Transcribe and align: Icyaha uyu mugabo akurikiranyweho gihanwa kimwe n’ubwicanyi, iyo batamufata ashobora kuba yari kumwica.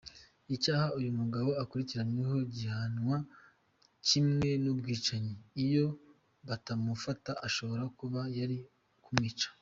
Icyaha 0.55 0.87
uyu 0.97 1.11
mugabo 1.19 1.49
akurikiranyweho 1.63 2.35
gihanwa 2.55 3.17
kimwe 4.07 4.49
n’ubwicanyi, 4.63 5.35
iyo 5.63 5.85
batamufata 6.47 7.31
ashobora 7.47 7.83
kuba 7.99 8.21
yari 8.39 8.57
kumwica. 9.03 9.47